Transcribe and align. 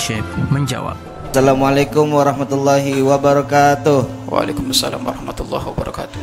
Syekh 0.00 0.24
menjawab. 0.48 0.96
Assalamualaikum 1.28 2.08
warahmatullahi 2.08 3.04
wabarakatuh. 3.04 4.32
Waalaikumsalam 4.32 4.96
warahmatullahi 4.96 5.60
wabarakatuh. 5.60 6.20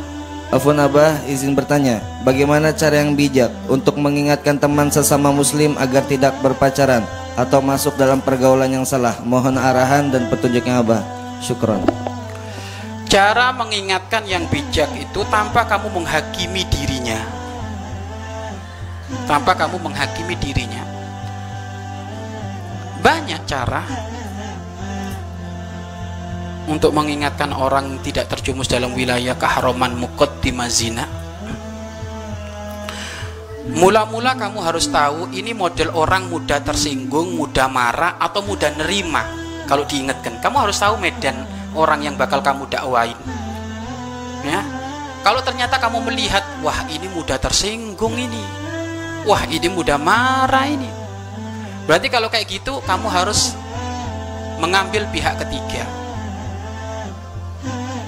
Afwan 0.50 0.82
Abah 0.82 1.22
izin 1.30 1.54
bertanya, 1.54 2.02
bagaimana 2.26 2.74
cara 2.74 2.98
yang 2.98 3.14
bijak 3.14 3.54
untuk 3.70 3.94
mengingatkan 4.02 4.58
teman 4.58 4.90
sesama 4.90 5.30
muslim 5.30 5.78
agar 5.78 6.02
tidak 6.10 6.34
berpacaran 6.42 7.06
atau 7.38 7.62
masuk 7.62 7.94
dalam 7.94 8.18
pergaulan 8.18 8.66
yang 8.66 8.82
salah? 8.82 9.14
Mohon 9.22 9.62
arahan 9.62 10.10
dan 10.10 10.26
petunjuknya 10.26 10.82
Abah. 10.82 11.06
Syukron. 11.38 11.78
Cara 13.06 13.54
mengingatkan 13.54 14.26
yang 14.26 14.42
bijak 14.50 14.90
itu 14.98 15.22
tanpa 15.30 15.62
kamu 15.70 16.02
menghakimi 16.02 16.66
dirinya. 16.66 17.22
Tanpa 19.30 19.54
kamu 19.54 19.78
menghakimi 19.78 20.34
dirinya. 20.42 20.97
Banyak 23.08 23.42
cara 23.48 23.80
untuk 26.68 26.92
mengingatkan 26.92 27.56
orang 27.56 28.04
tidak 28.04 28.28
terjumus 28.28 28.68
dalam 28.68 28.92
wilayah 28.92 29.32
keharaman 29.32 29.96
di 30.44 30.52
zina. 30.68 31.08
Mula-mula 33.72 34.36
kamu 34.36 34.60
harus 34.60 34.92
tahu 34.92 35.32
ini 35.32 35.56
model 35.56 35.88
orang 35.96 36.28
mudah 36.28 36.60
tersinggung, 36.60 37.32
mudah 37.32 37.72
marah 37.72 38.20
atau 38.20 38.44
mudah 38.44 38.76
nerima. 38.76 39.24
Kalau 39.64 39.88
diingatkan, 39.88 40.44
kamu 40.44 40.68
harus 40.68 40.76
tahu 40.76 41.00
medan 41.00 41.48
orang 41.72 42.04
yang 42.04 42.12
bakal 42.20 42.44
kamu 42.44 42.68
dakwain. 42.68 43.16
Ya. 44.44 44.60
Kalau 45.24 45.40
ternyata 45.40 45.80
kamu 45.80 46.12
melihat, 46.12 46.44
wah 46.60 46.84
ini 46.92 47.08
mudah 47.08 47.40
tersinggung 47.40 48.20
ini. 48.20 48.44
Wah, 49.24 49.48
ini 49.48 49.68
mudah 49.72 49.96
marah 49.96 50.68
ini. 50.68 50.97
Berarti 51.88 52.12
kalau 52.12 52.28
kayak 52.28 52.52
gitu, 52.52 52.84
kamu 52.84 53.08
harus 53.08 53.56
mengambil 54.60 55.08
pihak 55.08 55.40
ketiga. 55.40 55.88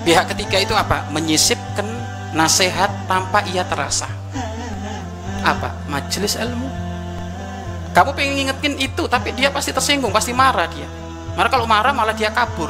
Pihak 0.05 0.29
ketiga 0.37 0.61
itu 0.61 0.77
apa? 0.77 1.09
Menyisipkan 1.09 1.89
nasihat 2.37 2.93
tanpa 3.09 3.41
ia 3.49 3.65
terasa. 3.65 4.05
Apa? 5.41 5.73
Majelis 5.89 6.37
ilmu? 6.37 6.69
Kamu 7.97 8.13
pengen 8.13 8.37
ngingetin 8.37 8.77
itu 8.77 9.09
tapi 9.09 9.33
dia 9.33 9.49
pasti 9.49 9.73
tersinggung 9.73 10.13
pasti 10.13 10.37
marah 10.37 10.69
dia. 10.69 10.87
Marah 11.33 11.49
kalau 11.49 11.65
marah 11.65 11.97
malah 11.97 12.13
dia 12.13 12.29
kabur. 12.29 12.69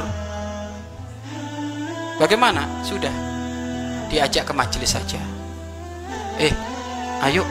Bagaimana? 2.23 2.63
Sudah. 2.87 3.11
Diajak 4.07 4.47
ke 4.47 4.53
majelis 4.55 4.95
saja. 4.95 5.19
Eh 6.39 6.55
ayo. 7.27 7.43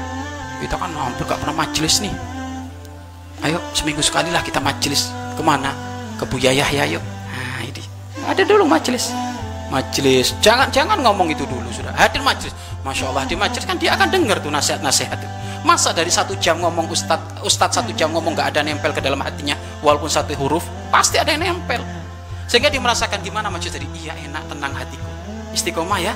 Kita 0.64 0.76
kan 0.76 0.92
hampir 0.92 1.24
gak 1.24 1.40
pernah 1.40 1.64
majelis 1.64 2.04
nih 2.04 2.12
ayo 3.46 3.58
seminggu 3.72 4.04
sekali 4.04 4.28
lah 4.28 4.44
kita 4.44 4.60
majelis. 4.60 5.08
Ke 5.36 5.42
mana? 5.42 5.72
Ke 6.20 6.28
Buya 6.28 6.52
Yahya 6.52 6.84
yuk 6.96 7.04
nah 7.04 7.60
ini. 7.64 7.82
Ada 8.28 8.44
dulu 8.44 8.68
majelis. 8.68 9.12
Majelis. 9.70 10.36
Jangan 10.42 10.68
jangan 10.68 10.98
ngomong 11.00 11.32
itu 11.32 11.46
dulu 11.46 11.68
sudah. 11.72 11.94
Hadir 11.96 12.20
majelis. 12.20 12.52
Masya 12.84 13.12
Allah 13.12 13.24
di 13.28 13.36
majelis 13.36 13.64
kan 13.64 13.76
dia 13.76 13.92
akan 13.96 14.08
dengar 14.08 14.40
tuh 14.40 14.48
nasihat-nasihat 14.48 15.20
masa 15.60 15.92
dari 15.92 16.08
satu 16.08 16.32
jam 16.40 16.56
ngomong 16.56 16.88
ustad 16.88 17.20
ustad 17.44 17.68
satu 17.68 17.92
jam 17.92 18.08
ngomong 18.16 18.32
nggak 18.32 18.56
ada 18.56 18.64
nempel 18.64 18.96
ke 18.96 19.04
dalam 19.04 19.20
hatinya 19.20 19.52
walaupun 19.84 20.08
satu 20.08 20.32
huruf 20.40 20.64
pasti 20.88 21.20
ada 21.20 21.36
yang 21.36 21.60
nempel. 21.60 21.84
Sehingga 22.50 22.66
dia 22.66 22.82
merasakan 22.82 23.22
gimana 23.22 23.46
majelis 23.52 23.76
tadi 23.78 23.86
iya 24.00 24.16
enak 24.26 24.42
tenang 24.50 24.74
hatiku. 24.74 25.06
Istiqomah 25.54 26.00
ya. 26.02 26.14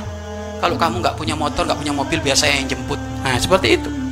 Kalau 0.59 0.81
kamu 0.81 1.05
nggak 1.05 1.15
punya 1.21 1.37
motor 1.37 1.69
nggak 1.69 1.79
punya 1.79 1.93
mobil 1.93 2.19
biasa 2.25 2.49
yang 2.49 2.67
jemput. 2.67 2.99
Nah 3.21 3.37
seperti 3.37 3.77
itu 3.77 4.04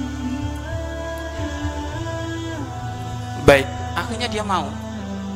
baik. 3.52 3.66
Akhirnya 3.92 4.28
dia 4.32 4.44
mau. 4.44 4.64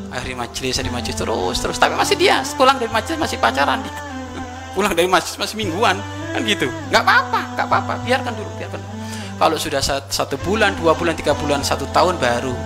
Hari 0.08 0.32
majelis 0.32 0.80
hari 0.80 0.88
majelis 0.88 1.16
terus 1.18 1.56
terus. 1.60 1.76
Tapi 1.76 1.92
masih 1.92 2.16
dia 2.16 2.40
pulang 2.56 2.80
dari 2.80 2.88
majelis 2.88 3.20
masih 3.20 3.36
pacaran 3.36 3.84
dia. 3.84 3.92
Pulang 4.76 4.92
dari 4.96 5.08
majelis 5.08 5.36
masih 5.36 5.56
mingguan 5.60 6.00
kan 6.32 6.40
gitu. 6.44 6.68
Nggak 6.88 7.02
apa-apa 7.04 7.40
nggak 7.56 7.66
apa-apa. 7.68 7.92
Biarkan 8.04 8.32
dulu 8.32 8.50
biarkan 8.56 8.80
dulu. 8.80 8.94
kalau 9.36 9.56
sudah 9.60 9.84
satu 9.84 10.40
bulan 10.40 10.72
dua 10.80 10.96
bulan 10.96 11.12
tiga 11.12 11.36
bulan 11.36 11.60
satu 11.60 11.84
tahun 11.92 12.16
baru 12.16 12.56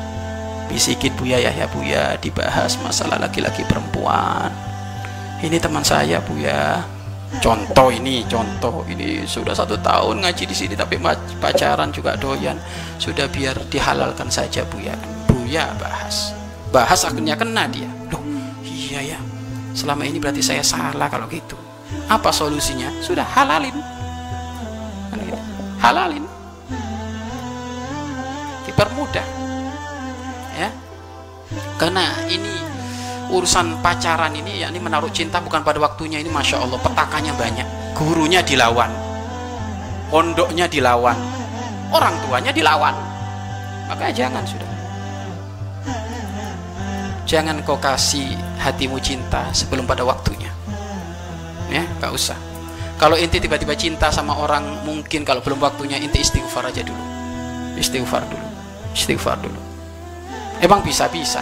bisikin 0.70 1.10
buya 1.18 1.42
ya 1.42 1.50
ya 1.50 1.66
buya 1.66 2.14
dibahas 2.22 2.78
masalah 2.86 3.18
laki-laki 3.18 3.66
perempuan. 3.66 4.54
Ini 5.42 5.58
teman 5.58 5.82
saya 5.82 6.22
buya. 6.22 6.78
Contoh 7.42 7.90
ini 7.90 8.22
contoh 8.26 8.86
ini. 8.86 9.26
Sudah 9.26 9.54
satu 9.54 9.78
tahun 9.78 10.22
ngaji 10.22 10.44
di 10.46 10.54
sini 10.54 10.74
tapi 10.78 10.98
pacaran 11.42 11.90
juga 11.90 12.14
doyan. 12.14 12.58
Sudah 13.02 13.26
biar 13.26 13.58
dihalalkan 13.70 14.30
saja 14.30 14.62
buya 14.66 15.19
buya 15.50 15.74
bahas. 15.82 16.30
Bahas 16.70 17.02
akhirnya 17.02 17.34
kena 17.34 17.66
dia. 17.66 17.90
Loh 18.14 18.22
iya 18.62 19.02
ya. 19.02 19.18
Selama 19.74 20.06
ini 20.06 20.22
berarti 20.22 20.38
saya 20.38 20.62
salah 20.62 21.10
kalau 21.10 21.26
gitu. 21.26 21.58
Apa 22.06 22.30
solusinya? 22.30 22.86
Sudah 23.02 23.26
halalin. 23.26 23.74
Kan 25.10 25.18
gitu. 25.26 25.34
halalin. 25.82 26.22
Dipermudah. 28.62 29.26
Ya. 30.54 30.70
Karena 31.82 32.14
ini 32.30 32.62
urusan 33.34 33.82
pacaran 33.82 34.30
ini 34.38 34.62
yakni 34.62 34.78
menaruh 34.78 35.10
cinta 35.10 35.42
bukan 35.42 35.66
pada 35.66 35.82
waktunya 35.82 36.22
ini 36.22 36.30
masya 36.30 36.62
Allah 36.62 36.78
petakannya 36.78 37.34
banyak. 37.34 37.66
Gurunya 37.98 38.38
dilawan. 38.46 38.94
Pondoknya 40.14 40.70
dilawan. 40.70 41.18
Orang 41.90 42.14
tuanya 42.22 42.54
dilawan. 42.54 42.94
Makanya 43.90 44.14
jangan 44.14 44.46
sudah 44.46 44.69
jangan 47.28 47.60
kau 47.64 47.76
kasih 47.80 48.36
hatimu 48.60 49.00
cinta 49.00 49.48
sebelum 49.50 49.88
pada 49.88 50.04
waktunya. 50.04 50.52
Ya 51.70 51.86
gak 52.02 52.12
usah. 52.12 52.38
Kalau 53.00 53.16
inti 53.16 53.40
tiba-tiba 53.40 53.72
cinta 53.78 54.12
sama 54.12 54.36
orang 54.36 54.84
mungkin 54.84 55.24
kalau 55.24 55.40
belum 55.40 55.62
waktunya 55.62 55.96
inti 55.96 56.20
istighfar 56.20 56.68
aja 56.68 56.84
dulu. 56.84 57.04
Istighfar 57.80 58.26
dulu. 58.28 58.48
Istighfar 58.92 59.38
dulu. 59.40 59.60
Emang 60.60 60.84
bisa-bisa. 60.84 61.40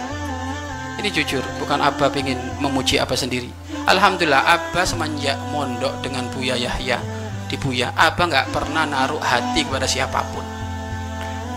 Ini 0.98 1.10
jujur 1.10 1.42
bukan 1.58 1.82
Abah 1.82 2.10
ingin 2.14 2.38
memuji 2.62 2.98
Abah 3.02 3.18
sendiri. 3.18 3.50
Alhamdulillah 3.86 4.46
Abah 4.46 4.86
semenjak 4.86 5.38
mondok 5.50 5.98
dengan 6.02 6.30
Buya 6.30 6.54
Yahya 6.54 6.98
di 7.48 7.56
Buya 7.56 7.96
Abah 7.96 8.28
nggak 8.28 8.48
pernah 8.52 8.84
naruh 8.84 9.18
hati 9.24 9.64
kepada 9.64 9.88
siapa 9.88 10.20
pun 10.36 10.57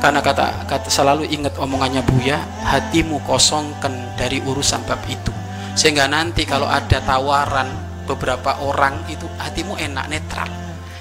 karena 0.02 0.18
kata, 0.18 0.66
kata 0.66 0.90
selalu 0.90 1.30
ingat 1.30 1.62
omongannya 1.62 2.02
Buya 2.02 2.42
hatimu 2.66 3.22
kosongkan 3.22 4.18
dari 4.18 4.42
urusan 4.42 4.82
bab 4.90 4.98
itu. 5.06 5.30
Sehingga 5.78 6.10
nanti 6.10 6.42
kalau 6.42 6.66
ada 6.66 6.98
tawaran 7.06 7.70
beberapa 8.10 8.58
orang 8.66 8.98
itu 9.14 9.30
hatimu 9.38 9.78
enak 9.78 10.10
netral. 10.10 10.50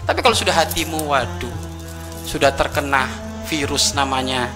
Tapi 0.05 0.21
kalau 0.21 0.37
sudah 0.37 0.53
hatimu 0.53 1.09
waduh 1.09 1.57
sudah 2.29 2.53
terkena 2.53 3.09
virus 3.49 3.97
namanya 3.97 4.53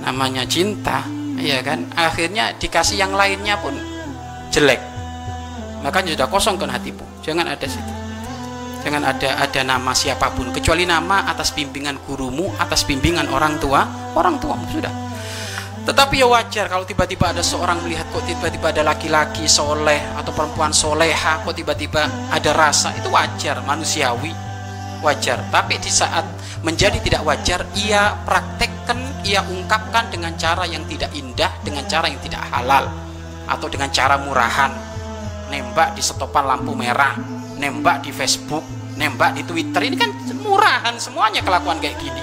namanya 0.00 0.48
cinta 0.48 1.04
ya 1.36 1.60
kan? 1.60 1.84
Akhirnya 1.92 2.56
dikasih 2.56 2.96
yang 2.96 3.12
lainnya 3.12 3.60
pun 3.60 3.76
jelek. 4.48 4.80
Makanya 5.84 6.16
sudah 6.16 6.28
kosongkan 6.32 6.72
hatimu. 6.72 7.04
Jangan 7.20 7.44
ada 7.44 7.68
situ 7.68 8.09
jangan 8.80 9.02
ada 9.04 9.40
ada 9.40 9.60
nama 9.62 9.92
siapa 9.92 10.32
pun. 10.32 10.50
Kecuali 10.50 10.88
nama 10.88 11.28
atas 11.28 11.52
bimbingan 11.52 12.00
gurumu 12.04 12.52
atas 12.56 12.84
bimbingan 12.88 13.28
orang 13.28 13.60
tua 13.60 14.12
orang 14.16 14.40
tuamu 14.40 14.66
sudah. 14.72 14.92
Tetapi 15.80 16.20
ya 16.20 16.28
wajar 16.28 16.68
kalau 16.68 16.84
tiba-tiba 16.84 17.32
ada 17.32 17.40
seorang 17.40 17.80
melihat 17.80 18.04
kok 18.12 18.22
tiba-tiba 18.28 18.68
ada 18.68 18.84
laki-laki 18.84 19.48
soleh 19.48 19.98
atau 20.12 20.28
perempuan 20.36 20.76
soleha 20.76 21.40
kok 21.40 21.56
tiba-tiba 21.56 22.04
ada 22.28 22.50
rasa. 22.52 22.92
Itu 22.94 23.08
wajar 23.08 23.64
manusiawi. 23.64 24.32
Wajar. 25.00 25.40
Tapi 25.48 25.80
di 25.80 25.88
saat 25.88 26.28
menjadi 26.60 27.00
tidak 27.00 27.24
wajar 27.24 27.64
ia 27.72 28.12
praktekkan 28.28 29.24
ia 29.24 29.40
ungkapkan 29.40 30.12
dengan 30.12 30.36
cara 30.36 30.68
yang 30.68 30.84
tidak 30.84 31.08
indah 31.16 31.48
dengan 31.64 31.88
cara 31.88 32.12
yang 32.12 32.20
tidak 32.20 32.44
halal 32.52 32.84
atau 33.48 33.66
dengan 33.72 33.88
cara 33.88 34.20
murahan. 34.20 34.72
Nembak 35.48 35.98
di 35.98 36.02
setopan 36.04 36.46
lampu 36.46 36.76
merah 36.76 37.39
nembak 37.60 38.00
di 38.00 38.10
Facebook 38.10 38.64
nembak 38.96 39.36
di 39.36 39.42
Twitter. 39.44 39.80
Ini 39.84 39.96
kan 39.96 40.10
murahan 40.40 40.96
semuanya 41.00 41.40
kelakuan 41.40 41.80
kayak 41.80 41.96
gini. 42.00 42.20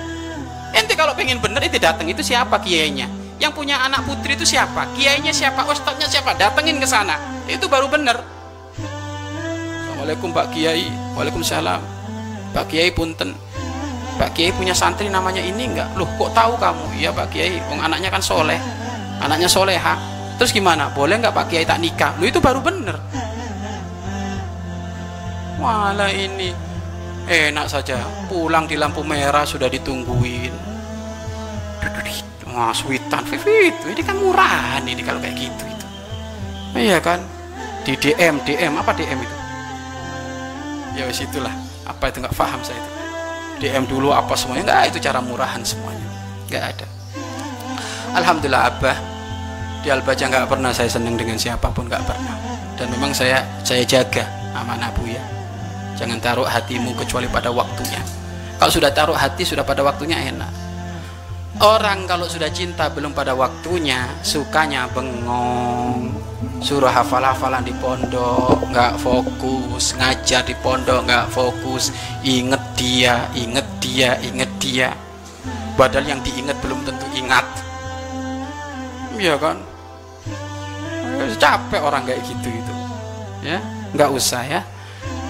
Ente 0.77 0.93
kalau 0.93 1.17
pengen 1.17 1.41
bener 1.41 1.61
itu 1.65 1.81
datang 1.81 2.05
itu 2.05 2.21
siapa 2.21 2.61
kiainya? 2.61 3.09
Yang 3.37 3.53
punya 3.53 3.81
anak 3.81 4.05
putri 4.05 4.33
itu 4.33 4.45
siapa? 4.45 4.89
Kiainya 4.97 5.33
siapa? 5.33 5.65
Ustadznya 5.65 6.09
siapa? 6.09 6.33
Datengin 6.37 6.81
ke 6.81 6.85
sana. 6.89 7.17
Itu 7.45 7.69
baru 7.69 7.85
bener. 7.89 8.17
Assalamualaikum 9.85 10.33
Pak 10.33 10.53
Kiai. 10.53 10.89
Waalaikumsalam. 11.13 11.81
Pak 12.53 12.65
Kiai 12.69 12.89
punten. 12.93 13.37
Pak 14.17 14.33
Kiai 14.33 14.49
punya 14.53 14.73
santri 14.73 15.05
namanya 15.09 15.41
ini 15.41 15.69
enggak? 15.69 15.93
Loh 15.93 16.09
kok 16.17 16.33
tahu 16.33 16.57
kamu? 16.57 16.97
Iya 16.97 17.13
Pak 17.13 17.29
Kiai. 17.29 17.61
Wong 17.69 17.77
anaknya 17.77 18.09
kan 18.09 18.25
soleh. 18.25 18.57
Anaknya 19.21 19.45
soleha. 19.45 19.93
Terus 20.41 20.49
gimana? 20.49 20.89
Boleh 20.93 21.21
nggak 21.21 21.33
Pak 21.33 21.45
Kiai 21.53 21.65
tak 21.65 21.77
nikah? 21.77 22.17
Lo 22.17 22.25
itu 22.25 22.41
baru 22.41 22.61
bener 22.61 22.97
Malah 25.57 26.13
ini. 26.13 26.53
Enak 27.27 27.67
saja. 27.67 27.99
Pulang 28.31 28.69
di 28.69 28.79
lampu 28.79 29.01
merah 29.03 29.43
sudah 29.43 29.67
ditungguin. 29.67 30.69
wah 32.57 32.73
sweetan 32.73 33.21
vivit 33.29 33.77
ini 33.85 34.01
kan 34.01 34.17
murahan 34.17 34.81
ini 34.81 35.05
kalau 35.05 35.21
kayak 35.21 35.37
gitu 35.37 35.63
itu. 35.69 35.85
Iya 36.73 36.97
kan? 36.97 37.21
Di 37.85 37.93
DM 37.93 38.41
DM 38.41 38.73
apa 38.81 38.97
DM 38.97 39.21
itu? 39.21 39.37
Ya 40.97 41.05
wis 41.05 41.21
itulah. 41.21 41.53
Apa 41.85 42.09
itu? 42.09 42.17
Nggak 42.17 42.33
paham 42.33 42.57
saya 42.65 42.81
itu. 42.81 42.91
DM 43.61 43.85
dulu 43.85 44.09
apa 44.09 44.33
semuanya? 44.33 44.73
Nggak 44.73 44.81
itu 44.89 44.97
cara 45.05 45.21
murahan 45.21 45.61
semuanya. 45.61 46.07
Nggak 46.49 46.63
ada. 46.65 46.87
Alhamdulillah 48.17 48.63
Abah. 48.73 48.97
Di 49.85 49.93
Albaca 49.93 50.25
nggak 50.25 50.49
pernah 50.49 50.73
saya 50.73 50.89
seneng 50.89 51.13
dengan 51.13 51.37
siapa 51.37 51.69
pun 51.69 51.85
nggak 51.85 52.01
pernah. 52.09 52.35
Dan 52.73 52.89
memang 52.89 53.13
saya 53.13 53.45
saya 53.61 53.85
jaga 53.85 54.25
amanah 54.57 54.89
ya 55.05 55.36
jangan 55.97 56.21
taruh 56.21 56.47
hatimu 56.47 56.93
kecuali 56.93 57.25
pada 57.27 57.49
waktunya. 57.49 57.99
Kalau 58.57 58.71
sudah 58.71 58.89
taruh 58.93 59.17
hati 59.17 59.43
sudah 59.45 59.65
pada 59.65 59.81
waktunya 59.81 60.17
enak. 60.29 60.49
Orang 61.57 62.05
kalau 62.05 62.29
sudah 62.29 62.53
cinta 62.53 62.85
belum 62.93 63.17
pada 63.17 63.33
waktunya 63.33 64.05
Sukanya 64.21 64.85
bengong. 64.93 66.13
Suruh 66.61 66.89
hafal-hafalan 66.89 67.65
di 67.65 67.73
pondok 67.81 68.61
nggak 68.69 69.01
fokus. 69.01 69.97
Ngajar 69.97 70.45
di 70.45 70.53
pondok 70.61 71.05
nggak 71.05 71.25
fokus. 71.33 71.89
Inget 72.21 72.61
dia, 72.77 73.25
inget 73.33 73.65
dia, 73.81 74.17
inget 74.21 74.51
dia. 74.61 74.89
Padahal 75.73 76.17
yang 76.17 76.21
diingat 76.21 76.57
belum 76.61 76.81
tentu 76.85 77.05
ingat. 77.13 77.45
Iya 79.17 79.37
kan? 79.37 79.57
Capek 81.41 81.81
orang 81.81 82.05
kayak 82.05 82.21
gitu 82.25 82.49
itu. 82.49 82.73
Ya 83.41 83.61
nggak 83.93 84.09
usah 84.11 84.43
ya 84.43 84.61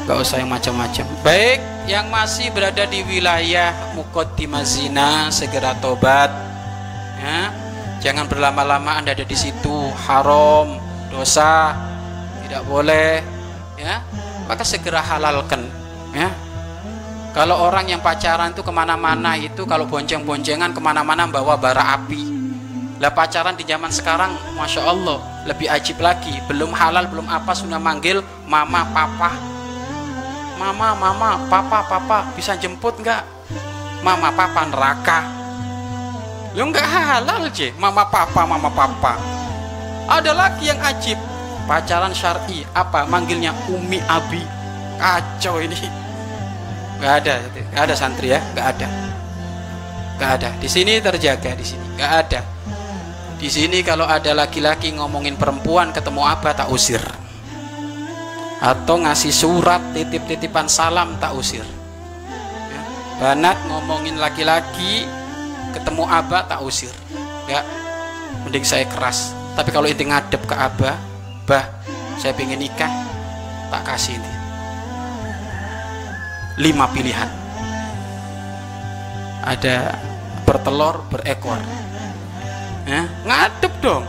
nggak 0.07 0.23
usah 0.23 0.39
yang 0.39 0.47
macam-macam. 0.47 1.03
Baik. 1.19 1.59
Yang 1.83 2.05
masih 2.07 2.47
berada 2.55 2.87
di 2.87 3.03
wilayah 3.03 3.75
mukotimah 3.91 4.63
zina 4.63 5.27
segera 5.35 5.75
tobat. 5.83 6.31
Ya. 7.19 7.51
Jangan 7.99 8.31
berlama-lama 8.31 9.03
anda 9.03 9.11
ada 9.11 9.27
di 9.27 9.35
situ. 9.35 9.91
Haram 10.07 10.79
dosa 11.11 11.75
tidak 12.47 12.63
boleh. 12.71 13.19
Ya. 13.75 13.99
Maka 14.47 14.63
segera 14.63 15.03
halalkan. 15.03 15.67
Ya. 16.15 16.31
Kalau 17.35 17.67
orang 17.67 17.91
yang 17.91 17.99
pacaran 17.99 18.55
itu 18.55 18.63
ke 18.63 18.71
mana-mana 18.71 19.35
itu 19.35 19.67
kalau 19.67 19.91
bonceng-boncengan 19.91 20.71
ke 20.71 20.79
mana-mana 20.79 21.27
bawa 21.27 21.59
bara 21.59 21.99
api. 21.99 22.23
Lah 23.03 23.11
pacaran 23.11 23.59
di 23.59 23.67
zaman 23.67 23.91
sekarang 23.91 24.55
masya 24.55 24.87
Allah 24.87 25.19
lebih 25.43 25.67
ajib 25.67 25.99
lagi. 25.99 26.39
Belum 26.47 26.71
halal 26.71 27.11
belum 27.11 27.27
apa 27.27 27.51
sudah 27.51 27.75
manggil 27.75 28.23
mama 28.47 28.87
papa 28.95 29.56
mama 30.57 30.97
mama 30.97 31.37
papa 31.45 31.85
papa 31.85 32.33
bisa 32.33 32.57
jemput 32.57 32.97
nggak? 32.97 33.21
Mama 34.01 34.33
papa 34.33 34.65
neraka. 34.65 35.19
Lu 36.57 36.65
nggak 36.73 36.87
halal 36.89 37.53
je 37.53 37.69
mama 37.77 38.09
papa 38.09 38.41
mama 38.43 38.67
papa. 38.73 39.13
Ada 40.09 40.33
lagi 40.33 40.73
yang 40.73 40.81
ajib. 40.81 41.15
Pacaran 41.69 42.15
syari 42.15 42.65
apa 42.73 43.05
manggilnya? 43.05 43.53
Umi 43.69 44.01
abi. 44.09 44.41
Kacau 44.97 45.61
ini. 45.61 45.77
Nggak 46.97 47.13
ada 47.21 47.33
nggak 47.53 47.83
ada 47.85 47.95
santri 47.95 48.33
ya 48.33 48.41
nggak 48.57 48.67
ada. 48.73 48.87
Nggak 50.17 50.31
ada. 50.41 50.49
Di 50.57 50.65
sini 50.65 50.97
terjaga 50.97 51.53
di 51.53 51.65
sini. 51.65 51.85
Nggak 51.93 52.11
ada. 52.25 52.41
Di 53.37 53.49
sini 53.53 53.85
kalau 53.85 54.09
ada 54.09 54.33
laki-laki 54.33 54.97
ngomongin 54.97 55.37
perempuan 55.37 55.93
ketemu 55.93 56.25
apa 56.25 56.57
tak 56.57 56.73
usir 56.73 57.26
atau 58.57 58.97
ngasih 58.97 59.33
surat 59.33 59.81
titip-titipan 59.93 60.65
salam 60.65 61.13
tak 61.21 61.37
usir. 61.37 61.61
Ya. 61.61 62.81
banat 63.21 63.57
ngomongin 63.69 64.17
laki-laki 64.17 65.05
ketemu 65.77 66.03
abah 66.09 66.49
tak 66.49 66.65
usir. 66.65 66.91
Ya 67.45 67.61
mending 68.45 68.65
saya 68.65 68.85
keras. 68.89 69.33
Tapi 69.53 69.69
kalau 69.73 69.89
itu 69.89 70.01
ngadep 70.01 70.41
ke 70.45 70.55
abah 70.57 70.97
bah 71.45 71.65
saya 72.17 72.33
pengen 72.33 72.57
nikah 72.57 72.89
tak 73.69 73.85
kasih 73.85 74.17
ini. 74.17 74.31
Lima 76.57 76.89
pilihan. 76.89 77.29
Ada 79.45 80.01
bertelur 80.49 81.05
berekor. 81.13 81.61
Ya 82.89 83.05
ngadep 83.21 83.73
dong. 83.85 84.03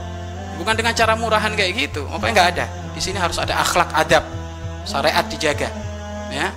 Bukan 0.56 0.74
dengan 0.74 0.96
cara 0.96 1.12
murahan 1.14 1.52
kayak 1.52 1.72
gitu. 1.76 2.08
Apa 2.08 2.32
nggak 2.32 2.48
ada 2.56 2.87
di 2.98 3.02
sini 3.06 3.18
harus 3.22 3.38
ada 3.38 3.54
akhlak 3.62 3.94
adab 3.94 4.26
syariat 4.82 5.22
dijaga 5.30 5.70
ya. 6.34 6.50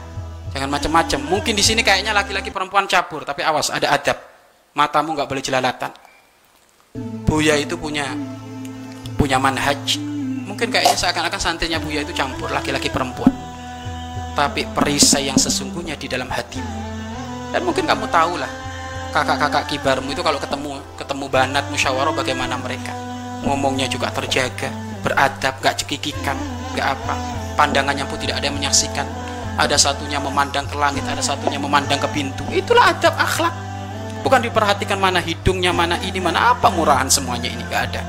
Jangan 0.51 0.67
macam-macam 0.67 1.19
mungkin 1.31 1.53
di 1.55 1.63
sini 1.63 1.79
kayaknya 1.85 2.11
laki-laki 2.11 2.49
perempuan 2.49 2.89
cabur 2.89 3.21
tapi 3.21 3.45
awas 3.45 3.69
ada 3.69 3.93
adab. 3.93 4.17
Matamu 4.73 5.13
nggak 5.13 5.29
boleh 5.29 5.43
jelalatan. 5.45 5.93
Buya 7.23 7.55
itu 7.55 7.77
punya 7.77 8.11
punya 9.15 9.37
manhaj. 9.37 10.01
Mungkin 10.49 10.67
kayaknya 10.67 10.97
seakan-akan 10.97 11.39
santrinya 11.39 11.79
Buya 11.79 12.03
itu 12.03 12.11
campur 12.11 12.51
laki-laki 12.51 12.91
perempuan. 12.91 13.31
Tapi 14.35 14.67
perisai 14.75 15.29
yang 15.29 15.39
sesungguhnya 15.39 15.95
di 15.95 16.11
dalam 16.11 16.27
hatimu. 16.27 16.75
Dan 17.55 17.63
mungkin 17.63 17.85
kamu 17.87 18.09
tahu 18.11 18.35
lah 18.41 18.51
kakak-kakak 19.11 19.71
kibarmu 19.71 20.11
itu 20.11 20.23
kalau 20.23 20.39
ketemu 20.39 20.79
ketemu 20.99 21.25
banat 21.31 21.63
musyawarah 21.71 22.15
bagaimana 22.15 22.59
mereka? 22.59 22.91
Ngomongnya 23.47 23.87
juga 23.87 24.11
terjaga 24.11 24.90
beradab 25.01 25.57
gak 25.59 25.81
cekikikan 25.83 26.37
gak 26.77 26.97
apa. 26.97 27.13
Pandangannya 27.57 28.07
pun 28.07 28.17
tidak 28.17 28.39
ada 28.41 28.49
yang 28.49 28.57
menyaksikan. 28.57 29.05
Ada 29.59 29.75
satunya 29.75 30.17
memandang 30.17 30.65
ke 30.65 30.79
langit 30.79 31.03
ada 31.05 31.19
satunya 31.19 31.59
memandang 31.59 31.99
ke 31.99 32.07
pintu. 32.09 32.47
Itulah 32.49 32.95
adab 32.95 33.13
akhlak. 33.19 33.53
Bukan 34.21 34.45
diperhatikan 34.45 35.01
mana 35.01 35.17
hidungnya 35.17 35.73
mana 35.73 35.97
ini 36.05 36.21
mana 36.21 36.53
apa 36.53 36.69
murahan 36.69 37.09
semuanya 37.09 37.49
ini 37.49 37.61
gak 37.67 37.81
ada. 37.91 38.01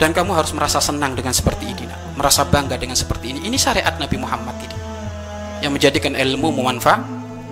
Dan 0.00 0.10
kamu 0.10 0.34
harus 0.34 0.50
merasa 0.56 0.82
senang 0.82 1.14
dengan 1.14 1.30
seperti 1.30 1.68
ini 1.68 1.84
merasa 2.16 2.44
bangga 2.44 2.76
dengan 2.76 2.96
seperti 2.96 3.32
ini. 3.36 3.40
Ini 3.48 3.56
syariat 3.56 3.94
Nabi 3.96 4.16
Muhammad 4.18 4.56
ini. 4.60 4.76
Yang 5.62 5.72
menjadikan 5.78 6.12
ilmu 6.18 6.48
memanfaat 6.58 7.02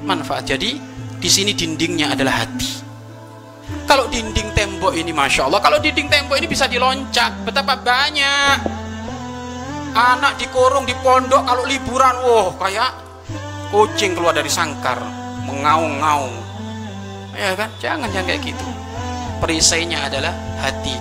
manfaat. 0.03 0.45
Jadi 0.49 0.77
di 1.21 1.31
sini 1.31 1.53
dindingnya 1.53 2.17
adalah 2.17 2.45
hati 2.45 2.80
kalau 3.91 4.07
dinding 4.07 4.55
tembok 4.55 4.95
ini 4.95 5.11
masya 5.11 5.51
Allah 5.51 5.59
kalau 5.59 5.83
dinding 5.83 6.07
tembok 6.07 6.39
ini 6.39 6.47
bisa 6.47 6.71
diloncat. 6.71 7.43
Betapa 7.43 7.75
banyak. 7.75 8.79
Anak 9.91 10.39
dikurung 10.39 10.87
di 10.87 10.95
pondok 11.03 11.43
kalau 11.43 11.67
liburan 11.67 12.15
wah 12.23 12.55
kayak 12.63 12.95
kucing 13.75 14.15
keluar 14.15 14.31
dari 14.31 14.47
sangkar 14.47 15.03
mengaung-ngaung. 15.43 16.31
Ya 17.35 17.59
kan? 17.59 17.67
Jangan 17.83 18.07
jangan 18.15 18.31
kayak 18.31 18.55
gitu. 18.55 18.67
Perisainya 19.43 20.07
adalah 20.07 20.31
hati 20.63 20.95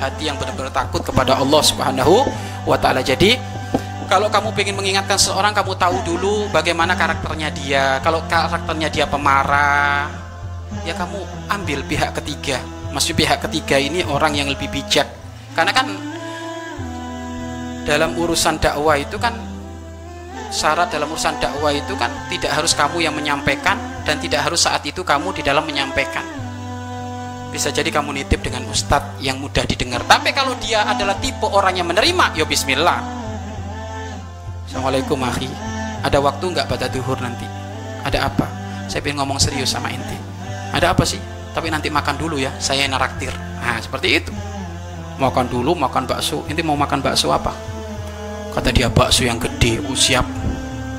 hati 0.00 0.32
yang 0.32 0.40
benar-benar 0.40 0.72
takut 0.72 1.04
kepada 1.04 1.36
Allah 1.36 1.60
subhanahu 1.60 2.24
wa 2.64 2.80
ta'ala. 2.80 3.04
Jadi 3.04 3.36
kalau 4.08 4.32
kamu 4.32 4.56
ingin 4.56 4.76
mengingatkan 4.76 5.20
seseorang 5.20 5.52
kamu 5.52 5.76
tahu 5.76 6.00
dulu 6.00 6.48
bagaimana 6.48 6.96
karakternya 6.96 7.52
dia. 7.52 8.00
Kalau 8.00 8.24
karakternya 8.24 8.88
dia 8.88 9.04
pemarah 9.04 10.25
ya 10.86 10.94
kamu 10.94 11.18
ambil 11.50 11.80
pihak 11.86 12.14
ketiga. 12.22 12.58
Maksud 12.94 13.18
pihak 13.18 13.44
ketiga 13.44 13.76
ini 13.76 14.02
orang 14.06 14.34
yang 14.34 14.48
lebih 14.48 14.70
bijak. 14.70 15.06
Karena 15.52 15.72
kan 15.72 15.88
dalam 17.86 18.18
urusan 18.18 18.58
dakwah 18.58 18.98
itu 18.98 19.16
kan 19.16 19.34
syarat 20.50 20.90
dalam 20.90 21.10
urusan 21.10 21.38
dakwah 21.38 21.74
itu 21.74 21.94
kan 21.98 22.10
tidak 22.30 22.54
harus 22.54 22.72
kamu 22.74 23.02
yang 23.02 23.14
menyampaikan 23.14 23.78
dan 24.06 24.18
tidak 24.18 24.46
harus 24.46 24.62
saat 24.62 24.82
itu 24.86 25.02
kamu 25.02 25.34
di 25.34 25.42
dalam 25.46 25.66
menyampaikan. 25.66 26.24
Bisa 27.50 27.72
jadi 27.72 27.88
kamu 27.88 28.20
nitip 28.20 28.42
dengan 28.44 28.68
ustadz 28.68 29.22
yang 29.22 29.40
mudah 29.40 29.64
didengar. 29.64 30.04
Tapi 30.04 30.34
kalau 30.34 30.52
dia 30.60 30.84
adalah 30.84 31.16
tipe 31.22 31.46
orang 31.46 31.78
yang 31.78 31.88
menerima 31.88 32.36
ya 32.36 32.44
bismillah. 32.44 33.00
Assalamualaikum 34.66 35.16
akhi. 35.24 35.48
Ada 36.04 36.20
waktu 36.20 36.44
nggak 36.52 36.68
pada 36.68 36.86
duhur 36.92 37.16
nanti? 37.22 37.48
Ada 38.04 38.28
apa? 38.28 38.46
Saya 38.86 39.02
ingin 39.02 39.18
ngomong 39.24 39.40
serius 39.40 39.72
sama 39.72 39.90
inti 39.90 40.25
ada 40.76 40.92
apa 40.92 41.08
sih? 41.08 41.16
Tapi 41.56 41.72
nanti 41.72 41.88
makan 41.88 42.20
dulu 42.20 42.36
ya 42.36 42.52
saya 42.60 42.84
naraktir. 42.84 43.32
Nah 43.32 43.80
seperti 43.80 44.20
itu. 44.20 44.32
Makan 45.16 45.48
dulu 45.48 45.72
makan 45.72 46.04
bakso. 46.04 46.44
Inti 46.52 46.60
mau 46.60 46.76
makan 46.76 47.00
bakso 47.00 47.32
apa? 47.32 47.48
Kata 48.52 48.68
dia 48.68 48.92
bakso 48.92 49.24
yang 49.24 49.40
gede 49.40 49.80
oh, 49.80 49.96
siap. 49.96 50.28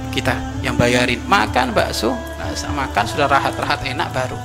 Kita 0.09 0.33
yang 0.65 0.73
bayarin. 0.73 1.21
Makan 1.29 1.77
bakso. 1.77 2.17
Nah, 2.41 2.49
makan 2.73 3.05
sudah 3.05 3.29
rahat-rahat 3.29 3.85
enak 3.85 4.09
baru. 4.09 4.39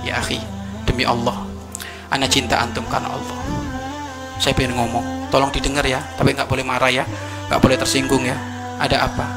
Ya 0.00 0.16
akhi 0.16 0.40
demi 0.88 1.04
Allah. 1.04 1.36
Anak 2.08 2.32
cinta 2.32 2.56
antum 2.56 2.88
karena 2.88 3.12
Allah. 3.12 3.36
Saya 4.40 4.56
pengen 4.56 4.80
ngomong 4.80 5.28
tolong 5.28 5.52
didengar 5.52 5.84
ya. 5.84 6.00
Tapi 6.16 6.32
nggak 6.32 6.48
boleh 6.48 6.64
marah 6.64 6.88
ya. 6.88 7.04
Nggak 7.52 7.60
boleh 7.60 7.76
tersinggung 7.76 8.24
ya. 8.24 8.40
Ada 8.80 9.12
apa? 9.12 9.28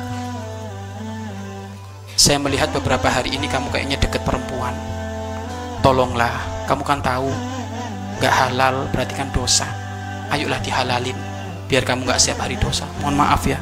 Saya 2.16 2.40
melihat 2.40 2.72
beberapa 2.72 3.12
hari 3.12 3.36
ini 3.36 3.52
kamu 3.52 3.68
kayaknya 3.68 4.00
deket 4.00 4.24
perempuan 4.24 4.93
tolonglah 5.84 6.32
kamu 6.66 6.82
kan 6.88 7.04
tahu 7.04 7.28
nggak 8.18 8.34
halal 8.34 8.88
berarti 8.96 9.14
kan 9.14 9.28
dosa. 9.36 9.68
Ayolah 10.32 10.58
dihalalin 10.64 11.16
biar 11.68 11.84
kamu 11.84 12.08
nggak 12.08 12.18
setiap 12.18 12.48
hari 12.48 12.56
dosa. 12.58 12.88
Mohon 13.04 13.16
maaf 13.20 13.44
ya 13.44 13.60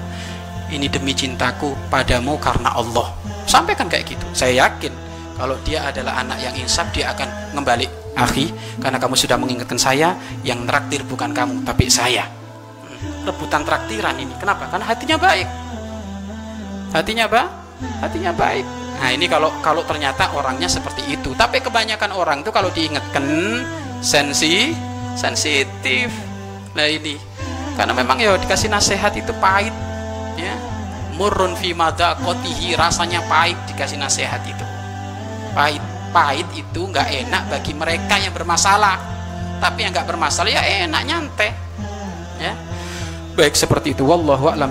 ini 0.72 0.88
demi 0.88 1.12
cintaku 1.12 1.74
padamu 1.90 2.38
karena 2.38 2.78
Allah. 2.78 3.12
Sampaikan 3.50 3.90
kayak 3.90 4.06
gitu. 4.08 4.24
Saya 4.32 4.70
yakin 4.70 4.94
kalau 5.36 5.58
dia 5.66 5.90
adalah 5.90 6.22
anak 6.22 6.38
yang 6.40 6.56
insaf 6.62 6.88
dia 6.94 7.10
akan 7.12 7.58
ngembalik. 7.58 7.90
Akhi 8.12 8.54
karena 8.78 9.00
kamu 9.02 9.16
sudah 9.18 9.40
mengingatkan 9.40 9.80
saya 9.82 10.14
yang 10.46 10.64
traktir 10.70 11.02
bukan 11.10 11.34
kamu 11.34 11.66
tapi 11.66 11.90
saya. 11.90 12.30
Rebutan 13.26 13.66
traktiran 13.66 14.14
ini. 14.22 14.38
Kenapa? 14.38 14.70
Karena 14.70 14.86
hatinya 14.86 15.18
baik. 15.18 15.48
Hatinya 16.92 17.26
apa 17.26 17.62
hatinya 18.04 18.32
baik 18.34 18.66
nah 19.02 19.10
ini 19.10 19.26
kalau 19.26 19.50
kalau 19.66 19.82
ternyata 19.82 20.30
orangnya 20.38 20.70
seperti 20.70 21.02
itu. 21.10 21.34
Tapi 21.34 21.58
kebanyakan 21.58 22.14
orang 22.14 22.46
tuh 22.46 22.54
kalau 22.54 22.70
diingatkan 22.70 23.26
sensi 23.98 24.70
sensitif. 25.18 26.14
Nah 26.78 26.86
ini 26.86 27.18
karena 27.74 27.98
memang 27.98 28.22
ya 28.22 28.38
dikasih 28.38 28.70
nasihat 28.70 29.10
itu 29.18 29.34
pahit 29.42 29.74
ya. 30.38 30.54
Murun 31.18 31.58
fi 31.58 31.74
kotihi 31.74 32.78
rasanya 32.78 33.26
pahit 33.26 33.58
dikasih 33.74 33.98
nasihat 33.98 34.46
itu. 34.46 34.66
Pahit 35.58 35.82
pahit 36.14 36.46
itu 36.54 36.82
nggak 36.86 37.08
enak 37.26 37.44
bagi 37.50 37.74
mereka 37.74 38.22
yang 38.22 38.32
bermasalah. 38.38 39.02
Tapi 39.58 39.82
yang 39.82 39.92
nggak 39.98 40.08
bermasalah 40.08 40.50
ya 40.54 40.62
enak 40.86 41.02
nyantai 41.10 41.50
ya. 42.38 42.54
Baik 43.34 43.58
seperti 43.58 43.98
itu 43.98 44.06
wallahu 44.06 44.52
a'lam 44.52 44.70